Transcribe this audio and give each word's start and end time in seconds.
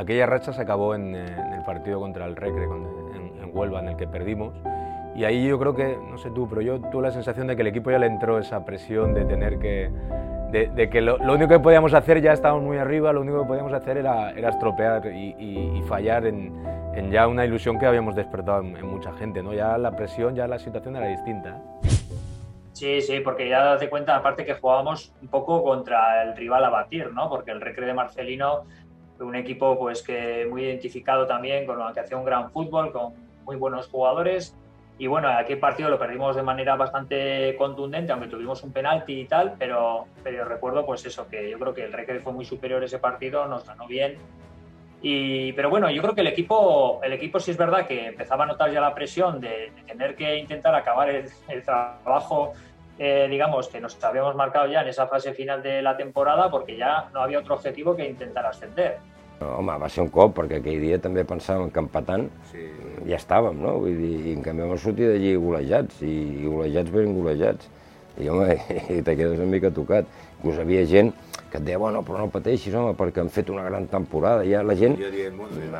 aquella 0.00 0.26
racha 0.26 0.52
se 0.52 0.62
acabó 0.62 0.94
en, 0.94 1.14
eh, 1.14 1.26
en 1.26 1.52
el 1.52 1.62
partido 1.64 2.00
contra 2.00 2.26
el 2.26 2.36
Recre, 2.36 2.64
en, 2.64 3.42
en 3.42 3.50
Huelva, 3.52 3.80
en 3.80 3.88
el 3.88 3.96
que 3.96 4.06
perdimos. 4.06 4.54
Y 5.14 5.24
ahí 5.24 5.46
yo 5.46 5.58
creo 5.58 5.74
que, 5.74 5.98
no 6.10 6.18
sé 6.18 6.30
tú, 6.30 6.48
pero 6.48 6.60
yo 6.60 6.80
tuve 6.80 7.02
la 7.02 7.10
sensación 7.10 7.46
de 7.46 7.56
que 7.56 7.62
el 7.62 7.68
equipo 7.68 7.90
ya 7.90 7.98
le 7.98 8.06
entró 8.06 8.38
esa 8.38 8.64
presión 8.64 9.14
de 9.14 9.24
tener 9.24 9.58
que... 9.58 9.90
De, 10.50 10.90
que 10.90 11.00
lo, 11.00 11.16
único 11.16 11.46
que 11.46 11.60
podíamos 11.60 11.94
hacer, 11.94 12.20
ya 12.20 12.32
estábamos 12.32 12.64
muy 12.64 12.76
arriba, 12.76 13.12
lo 13.12 13.20
único 13.20 13.42
que 13.42 13.46
podíamos 13.46 13.72
hacer 13.72 13.98
era, 13.98 14.32
era 14.32 14.48
estropear 14.48 15.06
y, 15.06 15.80
fallar 15.86 16.26
en, 16.26 16.52
ya 17.12 17.28
una 17.28 17.44
ilusión 17.44 17.78
que 17.78 17.86
habíamos 17.86 18.16
despertado 18.16 18.60
en, 18.60 18.84
mucha 18.84 19.12
gente, 19.12 19.44
¿no? 19.44 19.52
Ya 19.54 19.78
la 19.78 19.94
presión, 19.94 20.34
ya 20.34 20.48
la 20.48 20.58
situación 20.58 20.96
era 20.96 21.06
distinta. 21.06 21.62
Sí, 22.72 23.00
sí, 23.00 23.20
porque 23.20 23.48
ya 23.48 23.62
das 23.62 23.86
cuenta, 23.88 24.16
aparte 24.16 24.44
que 24.44 24.54
jugábamos 24.54 25.12
un 25.22 25.28
poco 25.28 25.62
contra 25.62 26.24
el 26.24 26.36
rival 26.36 26.64
a 26.64 26.70
batir, 26.70 27.12
¿no? 27.12 27.28
Porque 27.28 27.52
el 27.52 27.60
Recre 27.60 27.86
de 27.86 27.94
Marcelino, 27.94 28.64
un 29.24 29.36
equipo 29.36 29.78
pues 29.78 30.02
que 30.02 30.46
muy 30.48 30.64
identificado 30.64 31.26
también, 31.26 31.66
con 31.66 31.80
el 31.80 31.92
que 31.92 32.00
hacía 32.00 32.16
un 32.16 32.24
gran 32.24 32.50
fútbol, 32.50 32.92
con 32.92 33.14
muy 33.44 33.56
buenos 33.56 33.88
jugadores. 33.88 34.56
Y 34.98 35.06
bueno, 35.06 35.28
aquel 35.28 35.58
partido 35.58 35.88
lo 35.88 35.98
perdimos 35.98 36.36
de 36.36 36.42
manera 36.42 36.76
bastante 36.76 37.56
contundente, 37.56 38.12
aunque 38.12 38.28
tuvimos 38.28 38.62
un 38.62 38.72
penalti 38.72 39.20
y 39.20 39.24
tal, 39.24 39.54
pero, 39.58 40.06
pero 40.22 40.44
recuerdo 40.44 40.84
pues 40.84 41.06
eso, 41.06 41.26
que 41.26 41.50
yo 41.50 41.58
creo 41.58 41.72
que 41.72 41.84
el 41.84 41.92
Recre 41.92 42.20
fue 42.20 42.34
muy 42.34 42.44
superior 42.44 42.84
ese 42.84 42.98
partido, 42.98 43.46
nos 43.46 43.66
ganó 43.66 43.86
bien. 43.86 44.18
Y, 45.00 45.54
pero 45.54 45.70
bueno, 45.70 45.90
yo 45.90 46.02
creo 46.02 46.14
que 46.14 46.20
el 46.20 46.26
equipo, 46.26 47.00
el 47.02 47.14
equipo 47.14 47.40
sí 47.40 47.50
es 47.50 47.56
verdad 47.56 47.86
que 47.86 48.08
empezaba 48.08 48.44
a 48.44 48.48
notar 48.48 48.70
ya 48.70 48.82
la 48.82 48.94
presión 48.94 49.40
de, 49.40 49.72
de 49.74 49.82
tener 49.86 50.14
que 50.14 50.36
intentar 50.36 50.74
acabar 50.74 51.08
el, 51.08 51.24
el 51.48 51.62
trabajo 51.62 52.52
eh, 52.98 53.26
digamos, 53.30 53.68
que 53.68 53.80
nos 53.80 54.02
habíamos 54.04 54.34
marcado 54.34 54.66
ya 54.66 54.82
en 54.82 54.88
esa 54.88 55.06
fase 55.06 55.32
final 55.32 55.62
de 55.62 55.80
la 55.82 55.96
temporada 55.96 56.50
perquè 56.50 56.76
ja 56.78 57.08
no 57.14 57.20
havia 57.22 57.38
otro 57.38 57.54
objetivo 57.54 57.96
que 57.96 58.08
intentar 58.08 58.44
ascender. 58.46 58.98
Home, 59.40 59.72
va 59.80 59.88
ser 59.88 60.02
un 60.02 60.10
cop, 60.12 60.34
perquè 60.36 60.58
aquell 60.60 60.80
dia 60.82 60.98
també 61.00 61.24
pensàvem 61.24 61.70
que 61.72 61.80
empatant 61.80 62.26
Sí. 62.50 62.66
ja 63.08 63.16
estàvem, 63.16 63.56
no? 63.62 63.78
Vull 63.80 63.96
dir, 63.96 64.16
i 64.28 64.32
en 64.34 64.42
canvi 64.42 64.66
vam 64.68 64.76
sortir 64.76 65.08
d'allí 65.08 65.34
golejats, 65.36 66.02
i 66.02 66.44
golejats 66.44 66.90
ben 66.92 67.14
golejats. 67.16 67.70
I, 68.20 68.28
home, 68.28 68.56
i 68.98 69.02
te 69.02 69.16
quedes 69.16 69.38
una 69.38 69.50
mica 69.50 69.72
tocat. 69.74 70.08
Inclús 70.38 70.58
hi 70.58 70.64
havia 70.64 70.86
gent 70.88 71.12
que 71.50 71.58
et 71.58 71.64
deia, 71.66 71.80
bueno, 71.82 72.04
però 72.06 72.20
no 72.20 72.28
pateixis, 72.30 72.74
home, 72.78 72.92
perquè 72.94 73.20
han 73.24 73.30
fet 73.34 73.50
una 73.50 73.64
gran 73.66 73.88
temporada. 73.90 74.44
Ja 74.46 74.62
la 74.62 74.76
gent, 74.78 74.94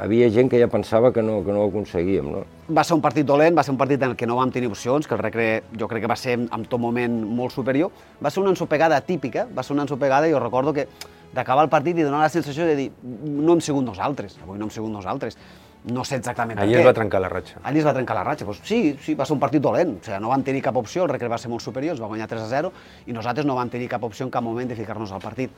havia 0.00 0.30
gent 0.34 0.50
que 0.50 0.58
ja 0.58 0.66
pensava 0.70 1.12
que 1.14 1.22
no, 1.22 1.38
que 1.46 1.54
no 1.54 1.62
ho 1.62 1.68
aconseguíem, 1.70 2.26
no? 2.34 2.42
Va 2.74 2.82
ser 2.86 2.96
un 2.96 3.04
partit 3.04 3.26
dolent, 3.26 3.54
va 3.56 3.62
ser 3.66 3.74
un 3.76 3.78
partit 3.78 4.02
en 4.02 4.10
el 4.10 4.18
que 4.18 4.26
no 4.26 4.40
vam 4.40 4.50
tenir 4.50 4.70
opcions, 4.70 5.06
que 5.06 5.14
el 5.14 5.22
Recre 5.22 5.48
jo 5.78 5.88
crec 5.90 6.04
que 6.04 6.10
va 6.10 6.18
ser 6.18 6.36
en 6.40 6.66
tot 6.66 6.82
moment 6.82 7.20
molt 7.22 7.54
superior. 7.54 7.94
Va 8.18 8.34
ser 8.34 8.42
una 8.42 8.50
ensopegada 8.50 9.00
típica, 9.06 9.46
va 9.56 9.62
ser 9.62 9.76
una 9.78 9.86
ensopegada 9.86 10.28
i 10.28 10.34
jo 10.34 10.42
recordo 10.42 10.74
que 10.74 10.88
d'acabar 11.30 11.64
el 11.68 11.70
partit 11.70 11.98
i 11.98 12.02
donar 12.02 12.24
la 12.24 12.32
sensació 12.32 12.66
de 12.66 12.74
dir 12.74 12.90
no 13.06 13.54
hem 13.54 13.62
sigut 13.62 13.86
nosaltres, 13.86 14.40
avui 14.42 14.58
no 14.58 14.66
hem 14.66 14.74
sigut 14.74 14.90
nosaltres. 14.90 15.38
No 15.84 16.04
sé 16.04 16.16
exactament 16.20 16.58
per 16.58 16.66
Allí 16.66 16.74
què. 16.74 16.80
es 16.82 16.86
va 16.86 16.92
trencar 16.92 17.20
la 17.24 17.28
ratxa. 17.32 17.60
Allí 17.64 17.78
es 17.80 17.86
va 17.86 17.94
trencar 17.96 18.14
la 18.18 18.24
ratxa. 18.24 18.44
Pues 18.44 18.60
sí, 18.62 18.98
sí, 19.00 19.14
va 19.14 19.24
ser 19.24 19.32
un 19.32 19.40
partit 19.40 19.62
dolent. 19.64 19.94
O 19.96 20.04
sigui, 20.04 20.18
no 20.20 20.28
van 20.28 20.42
tenir 20.44 20.60
cap 20.62 20.76
opció, 20.76 21.04
el 21.04 21.08
Recre 21.08 21.28
va 21.28 21.38
ser 21.38 21.48
molt 21.48 21.62
superior, 21.64 21.94
es 21.94 22.02
va 22.02 22.06
guanyar 22.10 22.28
3 22.28 22.42
a 22.42 22.48
0, 22.50 22.72
i 23.06 23.12
nosaltres 23.16 23.46
no 23.46 23.54
vam 23.56 23.70
tenir 23.72 23.88
cap 23.88 24.04
opció 24.04 24.26
en 24.26 24.30
cap 24.30 24.44
moment 24.44 24.68
de 24.68 24.76
ficar-nos 24.76 25.12
al 25.12 25.20
partit. 25.24 25.50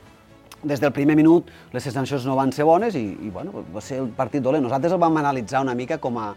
Des 0.63 0.79
del 0.79 0.93
primer 0.95 1.17
minut 1.19 1.49
les 1.73 1.83
sensacions 1.83 2.23
no 2.25 2.37
van 2.37 2.53
ser 2.55 2.63
bones 2.63 2.95
i, 2.95 3.03
i 3.19 3.29
bueno, 3.29 3.65
va 3.75 3.81
ser 3.81 3.99
el 3.99 4.07
partit 4.15 4.41
dolent. 4.41 4.63
Nosaltres 4.63 4.93
el 4.95 4.99
vam 5.01 5.17
analitzar 5.19 5.59
una 5.61 5.75
mica 5.75 5.97
com 5.99 6.17
a, 6.17 6.29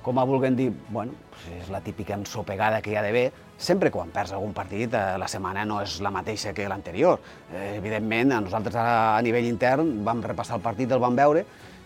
com 0.00 0.18
a 0.18 0.24
volguem 0.24 0.56
dir, 0.56 0.70
bueno, 0.88 1.12
és 1.60 1.68
la 1.68 1.82
típica 1.84 2.14
ensopegada 2.16 2.80
que 2.80 2.94
hi 2.94 2.96
ha 2.96 3.02
d'haver. 3.04 3.26
Sempre 3.58 3.90
quan 3.92 4.08
perds 4.10 4.32
algun 4.32 4.54
partit, 4.56 4.94
eh, 4.96 5.18
la 5.20 5.28
setmana 5.28 5.66
no 5.68 5.82
és 5.84 6.00
la 6.00 6.10
mateixa 6.10 6.54
que 6.56 6.64
l'anterior. 6.68 7.20
Eh, 7.52 7.76
evidentment, 7.76 8.32
a 8.32 8.40
nosaltres 8.40 8.74
a, 8.80 9.18
a 9.18 9.22
nivell 9.22 9.44
intern 9.44 9.92
vam 10.04 10.22
repassar 10.24 10.56
el 10.56 10.62
partit, 10.64 10.90
el 10.90 11.04
vam 11.04 11.14
veure, 11.14 11.44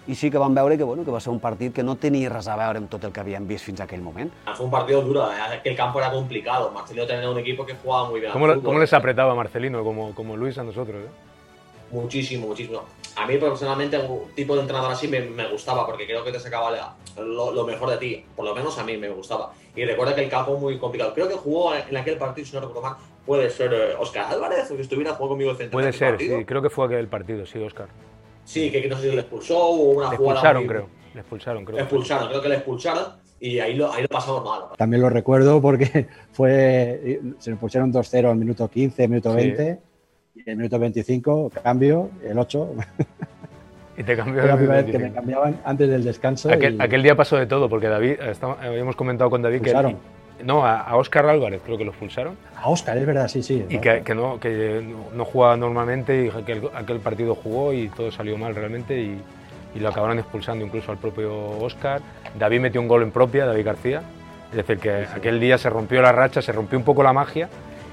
i 0.08 0.14
sí 0.16 0.30
que 0.32 0.38
vam 0.40 0.54
veure 0.56 0.78
que, 0.78 0.84
bueno, 0.84 1.04
que 1.04 1.10
va 1.12 1.20
ser 1.20 1.30
un 1.32 1.38
partit 1.40 1.74
que 1.76 1.82
no 1.84 1.94
tenia 2.00 2.30
res 2.32 2.48
a 2.48 2.56
veure 2.56 2.78
amb 2.80 2.88
tot 2.88 3.04
el 3.04 3.12
que 3.12 3.20
havíem 3.20 3.46
vist 3.46 3.66
fins 3.68 3.80
a 3.80 3.84
aquell 3.84 4.00
moment. 4.00 4.32
Fue 4.56 4.64
un 4.64 4.72
partido 4.72 5.02
duro, 5.02 5.30
eh, 5.30 5.60
que 5.62 5.68
el 5.68 5.76
campo 5.76 5.98
era 6.00 6.10
complicado. 6.10 6.70
Marcelino 6.70 7.06
tenía 7.06 7.28
un 7.28 7.38
equipo 7.38 7.66
que 7.66 7.74
jugaba 7.74 8.08
muy 8.08 8.20
bien. 8.20 8.32
¿Cómo, 8.32 8.46
fútbol. 8.46 8.62
cómo 8.62 8.78
les 8.78 8.92
apretaba 8.92 9.34
Marcelino, 9.34 9.84
como, 9.84 10.14
como 10.14 10.36
Luis 10.36 10.56
a 10.58 10.64
nosotros? 10.64 10.96
eh? 11.04 11.08
Muchísimo, 11.90 12.48
muchísimo. 12.48 12.82
A 13.16 13.26
mí 13.26 13.36
personalmente 13.38 13.98
un 13.98 14.30
tipo 14.34 14.54
de 14.54 14.60
entrenador 14.62 14.92
así 14.92 15.08
me, 15.08 15.20
me 15.20 15.48
gustaba 15.50 15.86
porque 15.86 16.06
creo 16.06 16.22
que 16.24 16.30
te 16.32 16.38
sacaba 16.40 16.70
la- 16.70 16.94
lo, 17.22 17.52
lo 17.52 17.64
mejor 17.66 17.90
de 17.90 17.96
ti. 17.96 18.24
Por 18.36 18.44
lo 18.44 18.54
menos 18.54 18.78
a 18.78 18.84
mí 18.84 18.96
me 18.96 19.08
gustaba. 19.10 19.52
Y 19.74 19.84
recuerda 19.84 20.14
que 20.14 20.22
el 20.22 20.30
campo 20.30 20.56
muy 20.58 20.78
complicado. 20.78 21.12
Creo 21.14 21.28
que 21.28 21.34
jugó 21.34 21.74
en 21.74 21.96
aquel 21.96 22.16
partido, 22.18 22.46
si 22.46 22.54
no 22.54 22.60
recuerdo 22.60 22.82
mal, 22.82 22.96
puede 23.26 23.50
ser 23.50 23.72
eh, 23.74 23.94
Oscar 23.98 24.26
Álvarez 24.32 24.70
o 24.70 24.76
que 24.76 24.82
estuviera 24.82 25.12
jugando 25.12 25.30
conmigo 25.30 25.50
el 25.50 25.56
centro. 25.56 25.72
Puede 25.78 25.92
ser, 25.92 26.10
partido. 26.10 26.38
sí, 26.38 26.44
creo 26.44 26.62
que 26.62 26.70
fue 26.70 26.86
aquel 26.86 27.08
partido, 27.08 27.44
sí, 27.46 27.58
Oscar. 27.58 27.88
Sí, 28.48 28.70
que, 28.70 28.88
no 28.88 28.96
sé 28.96 29.10
si 29.10 29.14
le 29.14 29.20
expulsó 29.20 29.58
o 29.58 29.72
una 29.90 30.10
Le 30.10 30.16
jugada. 30.16 30.38
expulsaron, 30.40 30.62
muy- 30.62 30.68
creo. 30.68 30.88
Le 31.14 31.20
expulsaron, 31.20 31.64
creo. 31.64 31.76
Le 31.76 31.82
expulsaron, 31.82 32.28
creo 32.28 32.42
que 32.42 32.48
le 32.48 32.54
expulsaron 32.54 33.04
y 33.40 33.58
ahí 33.58 33.74
lo, 33.74 33.92
ahí 33.92 34.02
lo 34.02 34.08
pasamos 34.08 34.42
mal. 34.44 34.60
También 34.78 35.02
lo 35.02 35.10
recuerdo 35.10 35.60
porque 35.60 36.06
fue, 36.32 37.20
se 37.38 37.50
nos 37.50 37.58
pusieron 37.60 37.92
2-0 37.92 38.30
al 38.30 38.36
minuto 38.36 38.68
15, 38.68 39.06
minuto 39.08 39.30
Sí. 39.30 39.36
20, 39.36 39.80
y 40.36 40.40
en 40.40 40.48
el 40.48 40.56
minuto 40.56 40.78
25, 40.78 41.50
cambio, 41.62 42.10
el 42.24 42.38
8. 42.38 42.70
Y 43.98 44.02
te 44.04 44.16
cambió 44.16 44.34
Fue 44.40 44.46
la 44.48 44.52
el 44.54 44.58
primera 44.58 44.76
vez 44.82 44.86
que 44.86 44.98
25. 44.98 45.08
me 45.08 45.14
cambiaban 45.14 45.60
antes 45.64 45.88
del 45.90 46.04
descanso. 46.04 46.50
Aquel, 46.50 46.76
y 46.76 46.82
aquel 46.82 47.02
día 47.02 47.14
pasó 47.16 47.36
de 47.36 47.46
todo, 47.46 47.68
porque 47.68 47.88
David, 47.88 48.20
estaba- 48.20 48.56
habíamos 48.62 48.96
comentado 48.96 49.28
con 49.28 49.42
David 49.42 49.60
que... 49.60 49.70
No, 50.44 50.64
a, 50.64 50.80
a 50.80 50.96
Oscar 50.96 51.26
Álvarez 51.26 51.60
creo 51.64 51.76
que 51.76 51.84
lo 51.84 51.90
expulsaron. 51.90 52.36
A 52.56 52.68
Oscar, 52.68 52.96
es 52.96 53.06
verdad, 53.06 53.28
sí, 53.28 53.42
sí. 53.42 53.64
Y 53.68 53.78
que, 53.78 54.02
que 54.02 54.14
no, 54.14 54.38
que 54.38 54.82
no, 55.14 55.24
jugaba 55.24 55.56
normalmente 55.56 56.26
y 56.26 56.30
que 56.30 56.38
aquel, 56.38 56.70
aquel 56.74 57.00
partido 57.00 57.34
jugó 57.34 57.72
y 57.72 57.88
todo 57.88 58.10
salió 58.12 58.38
mal 58.38 58.54
realmente 58.54 59.00
y, 59.00 59.20
y 59.74 59.80
lo 59.80 59.88
acabaron 59.88 60.18
expulsando 60.18 60.64
incluso 60.64 60.92
al 60.92 60.98
propio 60.98 61.58
Oscar. 61.60 62.00
David 62.38 62.60
metió 62.60 62.80
un 62.80 62.88
gol 62.88 63.02
en 63.02 63.10
propia, 63.10 63.46
David 63.46 63.64
García. 63.64 64.02
Es 64.50 64.56
decir, 64.56 64.78
que 64.78 65.06
aquel 65.14 65.40
día 65.40 65.58
se 65.58 65.68
rompió 65.68 66.00
la 66.00 66.12
racha, 66.12 66.40
se 66.40 66.52
rompió 66.52 66.78
un 66.78 66.84
poco 66.84 67.02
la 67.02 67.12
magia 67.12 67.48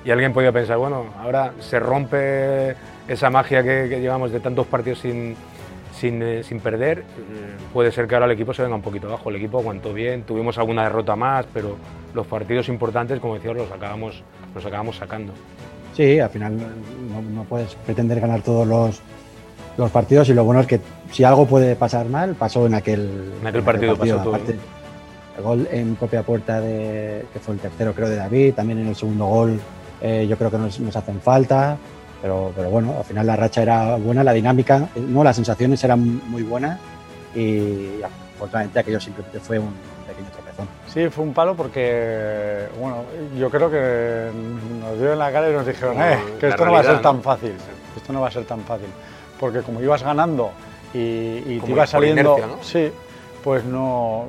y 0.05 0.11
alguien 0.11 0.31
podía 0.31 0.51
pensar, 0.51 0.77
bueno, 0.77 1.07
ahora 1.19 1.51
se 1.59 1.79
rompe 1.79 2.75
esa 3.07 3.29
magia 3.29 3.63
que, 3.63 3.87
que 3.89 3.99
llevamos 3.99 4.31
de 4.31 4.39
tantos 4.39 4.67
partidos 4.67 4.99
sin, 4.99 5.35
sin, 5.95 6.21
eh, 6.21 6.43
sin 6.43 6.59
perder. 6.59 7.03
Puede 7.73 7.91
ser 7.91 8.07
que 8.07 8.15
ahora 8.15 8.25
el 8.27 8.31
equipo 8.31 8.53
se 8.53 8.61
venga 8.61 8.75
un 8.75 8.81
poquito 8.81 9.07
abajo. 9.07 9.29
El 9.29 9.37
equipo 9.37 9.59
aguantó 9.59 9.93
bien, 9.93 10.23
tuvimos 10.23 10.57
alguna 10.57 10.83
derrota 10.83 11.15
más, 11.15 11.45
pero 11.53 11.75
los 12.15 12.25
partidos 12.25 12.69
importantes, 12.69 13.19
como 13.19 13.35
decías, 13.35 13.55
los 13.55 13.71
acabamos, 13.71 14.23
los 14.55 14.65
acabamos 14.65 14.95
sacando. 14.95 15.33
Sí, 15.93 16.19
al 16.19 16.29
final 16.29 16.57
no, 16.57 17.21
no 17.21 17.43
puedes 17.43 17.75
pretender 17.75 18.19
ganar 18.19 18.41
todos 18.41 18.65
los, 18.65 19.01
los 19.77 19.91
partidos 19.91 20.29
y 20.29 20.33
lo 20.33 20.43
bueno 20.43 20.61
es 20.61 20.67
que 20.67 20.79
si 21.11 21.23
algo 21.23 21.45
puede 21.45 21.75
pasar 21.75 22.07
mal, 22.07 22.35
pasó 22.35 22.65
en 22.65 22.73
aquel, 22.73 23.33
En 23.41 23.47
aquel 23.47 23.63
partido 23.63 23.95
pasó 23.95 24.17
todo, 24.17 24.35
el 24.37 25.43
gol 25.43 25.67
en 25.71 25.95
propia 25.95 26.23
puerta, 26.23 26.61
de, 26.61 27.25
que 27.33 27.39
fue 27.39 27.55
el 27.55 27.59
tercero 27.59 27.93
creo 27.93 28.09
de 28.09 28.15
David, 28.15 28.53
también 28.53 28.79
en 28.79 28.87
el 28.87 28.95
segundo 28.95 29.25
gol 29.25 29.59
eh, 30.01 30.25
yo 30.29 30.37
creo 30.37 30.49
que 30.49 30.57
nos, 30.57 30.79
nos 30.79 30.95
hacen 30.95 31.19
falta, 31.19 31.77
pero, 32.21 32.53
pero 32.55 32.69
bueno, 32.69 32.95
al 32.97 33.03
final 33.03 33.27
la 33.27 33.35
racha 33.35 33.61
era 33.61 33.97
buena, 33.97 34.23
la 34.23 34.31
dinámica, 34.31 34.87
no, 34.95 35.23
las 35.23 35.35
sensaciones 35.35 35.83
eran 35.83 36.21
muy 36.29 36.43
buenas 36.43 36.79
y 37.35 38.01
afortunadamente 38.03 38.79
aquello 38.79 38.99
simplemente 38.99 39.39
fue 39.39 39.59
un 39.59 39.73
pequeño 40.07 40.29
tropezón. 40.29 40.67
Sí, 40.87 41.09
fue 41.09 41.23
un 41.23 41.33
palo 41.33 41.55
porque, 41.55 42.67
bueno, 42.79 43.03
yo 43.37 43.49
creo 43.49 43.69
que 43.69 44.29
nos 44.79 44.97
dio 44.99 45.13
en 45.13 45.19
la 45.19 45.31
cara 45.31 45.49
y 45.49 45.53
nos 45.53 45.65
dijeron, 45.65 45.97
eh, 46.01 46.19
que 46.39 46.49
esto 46.49 46.65
no 46.65 46.71
va 46.71 46.79
a 46.79 46.83
ser 46.83 47.01
tan 47.01 47.21
fácil, 47.21 47.53
esto 47.95 48.13
no 48.13 48.21
va 48.21 48.29
a 48.29 48.31
ser 48.31 48.45
tan 48.45 48.61
fácil. 48.61 48.87
Porque 49.39 49.59
como 49.61 49.81
ibas 49.81 50.01
ganando 50.01 50.51
y, 50.93 50.97
y 51.45 51.61
te 51.63 51.71
ibas 51.71 51.89
saliendo, 51.89 52.37
inercia, 52.37 52.55
¿no? 52.55 52.63
sí, 52.63 52.89
pues 53.43 53.65
no, 53.65 54.27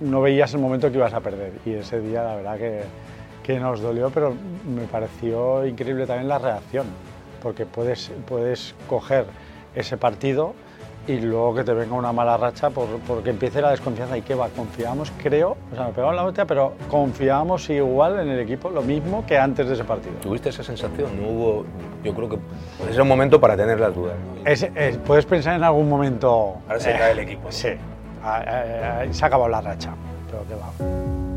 no 0.00 0.22
veías 0.22 0.52
el 0.54 0.60
momento 0.60 0.90
que 0.90 0.96
ibas 0.96 1.12
a 1.12 1.20
perder. 1.20 1.52
Y 1.66 1.74
ese 1.74 2.00
día 2.00 2.22
la 2.22 2.36
verdad 2.36 2.56
que, 2.56 2.82
que 3.42 3.60
nos 3.60 3.80
dolió, 3.80 4.10
pero 4.10 4.34
me 4.66 4.86
pareció 4.86 5.66
increíble 5.66 6.06
también 6.06 6.28
la 6.28 6.38
reacción, 6.38 6.86
porque 7.42 7.66
puedes, 7.66 8.10
puedes 8.26 8.74
coger 8.88 9.26
ese 9.74 9.96
partido 9.98 10.54
y 11.08 11.20
luego 11.20 11.54
que 11.54 11.64
te 11.64 11.72
venga 11.72 11.94
una 11.94 12.12
mala 12.12 12.36
racha 12.36 12.70
por- 12.70 12.86
porque 13.06 13.30
empiece 13.30 13.60
la 13.62 13.70
desconfianza 13.70 14.16
y 14.18 14.22
que 14.22 14.34
va, 14.34 14.48
confiábamos, 14.48 15.12
creo, 15.22 15.56
o 15.72 15.74
sea, 15.76 15.86
me 15.86 15.92
pegaron 15.92 16.16
la 16.16 16.24
hostia, 16.24 16.44
pero 16.46 16.74
confiábamos 16.90 17.68
igual 17.70 18.18
en 18.20 18.28
el 18.30 18.40
equipo, 18.40 18.70
lo 18.70 18.82
mismo 18.82 19.24
que 19.26 19.38
antes 19.38 19.68
de 19.68 19.74
ese 19.74 19.84
partido. 19.84 20.14
¿Tuviste 20.20 20.48
esa 20.48 20.62
sensación? 20.64 21.20
No 21.20 21.28
hubo, 21.28 21.64
yo 22.02 22.14
creo 22.14 22.28
que 22.28 22.38
es 22.90 22.98
un 22.98 23.08
momento 23.08 23.40
para 23.40 23.56
tener 23.56 23.78
las 23.78 23.94
dudas. 23.94 24.14
Es- 24.44 24.68
es- 24.74 24.96
puedes 24.98 25.26
pensar 25.26 25.54
en 25.54 25.62
algún 25.64 25.88
momento... 25.88 26.56
Ahora 26.66 26.80
se 26.80 26.90
eh, 26.90 26.96
cae 26.98 27.12
el 27.12 27.18
equipo. 27.20 27.50
Sí, 27.52 27.68
ah, 28.24 28.42
eh, 28.46 29.04
eh, 29.04 29.14
se 29.14 29.24
ha 29.24 29.28
acabado 29.28 29.48
la 29.48 29.60
racha, 29.60 29.92
pero 30.30 30.42
que 30.48 30.54
va. 30.54 31.35